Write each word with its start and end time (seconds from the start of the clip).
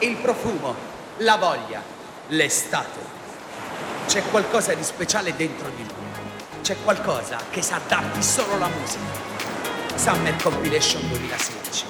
il 0.00 0.16
profumo, 0.16 0.74
la 1.18 1.36
voglia, 1.36 1.82
l'estate. 2.28 3.16
C'è 4.06 4.22
qualcosa 4.30 4.74
di 4.74 4.82
speciale 4.84 5.34
dentro 5.34 5.68
di 5.70 5.82
lui. 5.82 6.60
C'è 6.62 6.76
qualcosa 6.84 7.38
che 7.50 7.62
sa 7.62 7.80
darti 7.86 8.22
solo 8.22 8.58
la 8.58 8.68
musica. 8.68 9.26
Summer 9.96 10.34
Compilation 10.40 11.02
2016. 11.08 11.86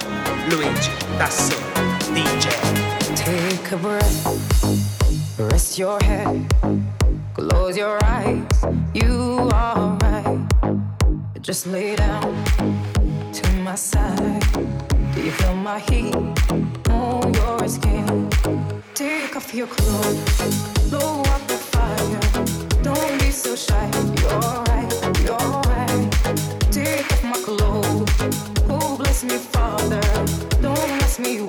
Luigi 0.47 0.91
Tassoni, 1.17 1.63
DJ. 2.13 2.47
Take 3.13 3.73
a 3.73 3.77
breath, 3.77 4.25
rest 5.51 5.77
your 5.77 6.01
head, 6.01 6.45
close 7.33 7.77
your 7.77 7.97
eyes, 8.03 8.43
you 8.93 9.47
are 9.51 9.95
right. 10.01 10.39
Just 11.41 11.67
lay 11.67 11.95
down 11.95 12.33
to 13.33 13.51
my 13.63 13.75
side. 13.75 14.39
Do 15.13 15.21
you 15.21 15.31
feel 15.31 15.55
my 15.55 15.79
heat? 15.79 16.78
Take 18.99 19.37
off 19.37 19.53
your 19.53 19.67
clothes, 19.67 20.89
blow 20.89 21.21
up 21.21 21.47
the 21.47 21.55
fire. 21.55 22.19
Don't 22.83 23.17
be 23.21 23.31
so 23.31 23.55
shy. 23.55 23.89
You're 24.19 24.39
right, 24.67 24.91
you're 25.23 25.37
right. 25.37 26.69
Take 26.69 27.09
off 27.09 27.23
my 27.23 27.39
clothes. 27.41 28.09
Oh, 28.69 28.97
bless 28.97 29.23
me, 29.23 29.37
Father. 29.37 30.01
Don't 30.61 30.75
bless 30.97 31.17
me. 31.17 31.48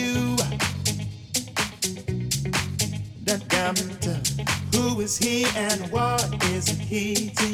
hate 6.91 7.50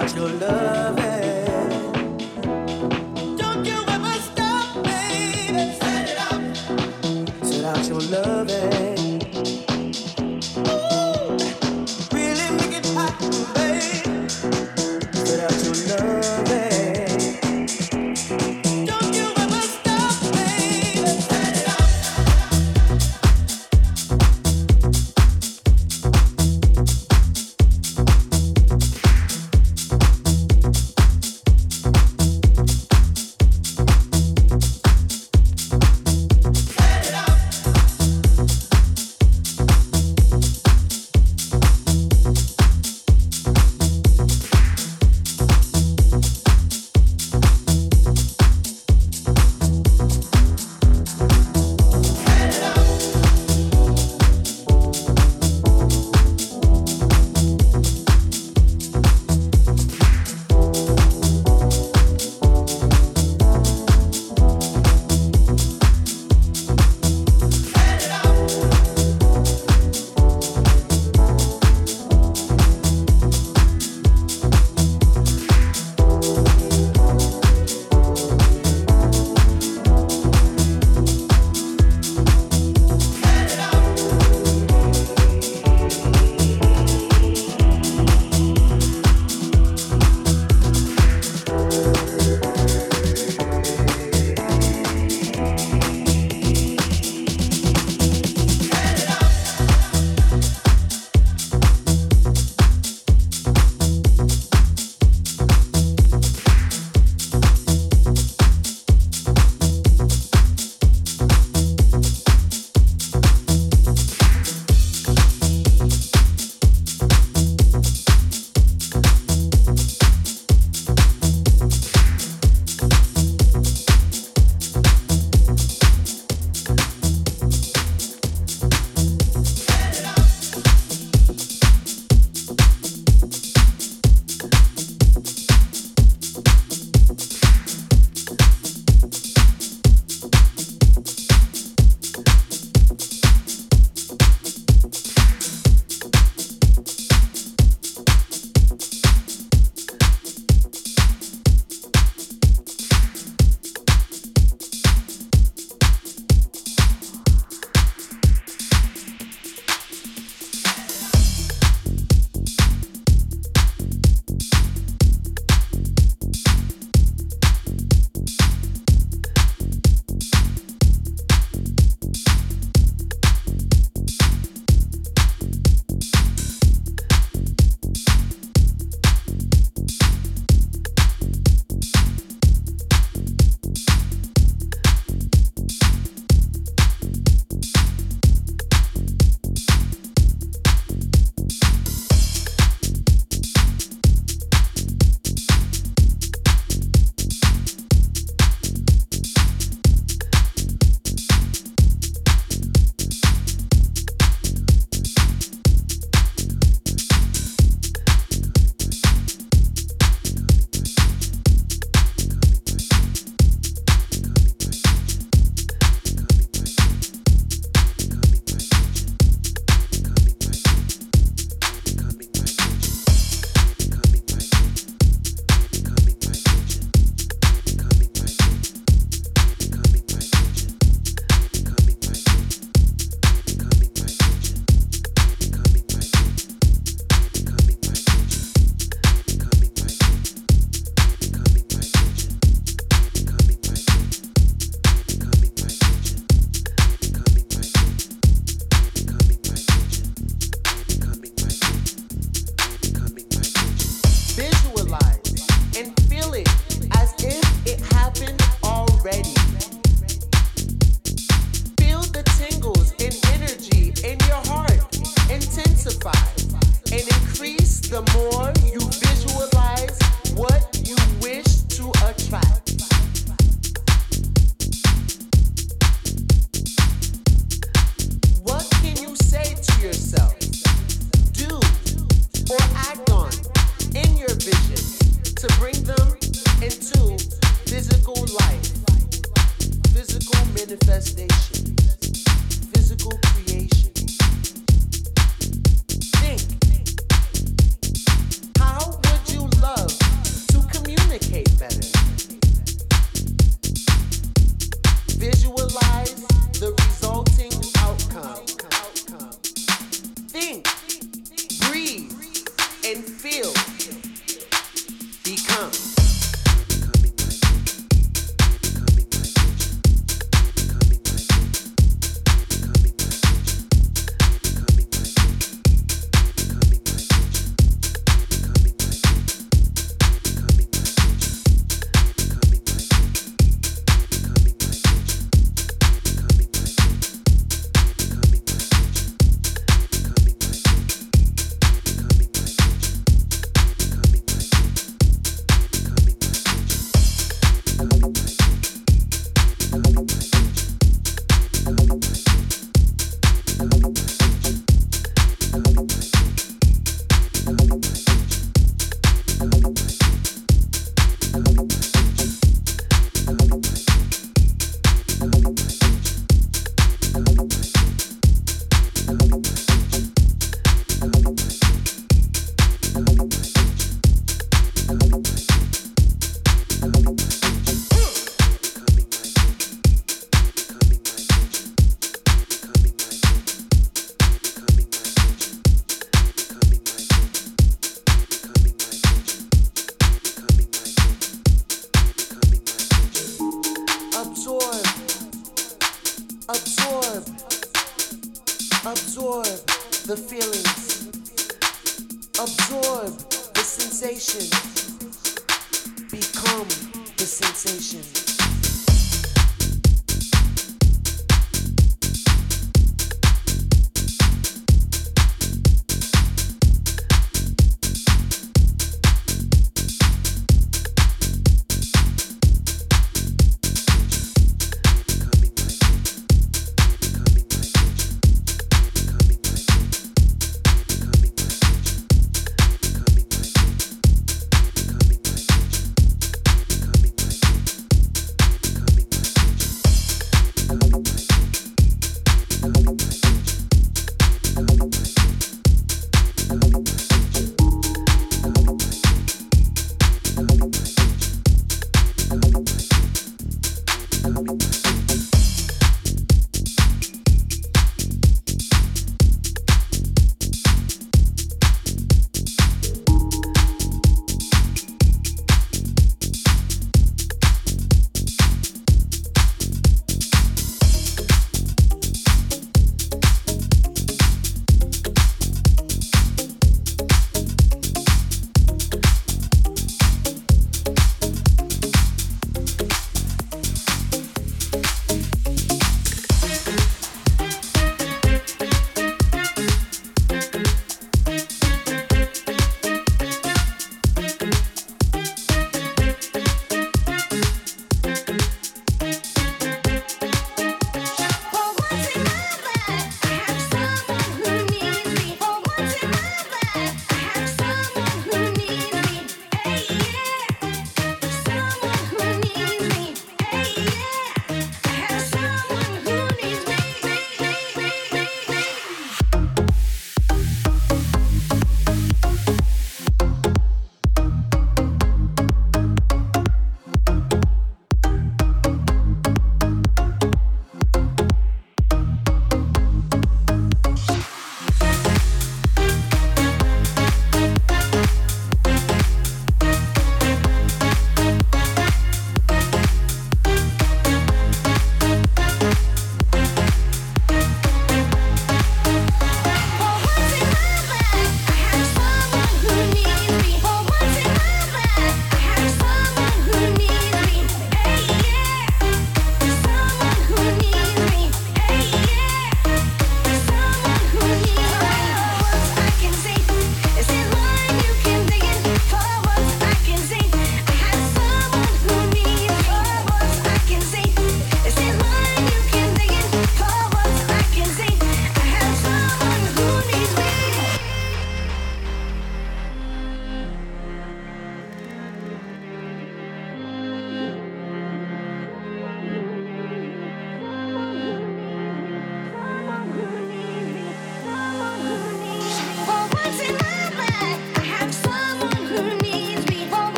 without 0.00 0.16
your 0.16 0.28
love. 0.40 0.89